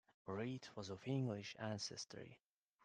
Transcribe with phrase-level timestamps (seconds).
[0.27, 2.39] Rhett was of English ancestry.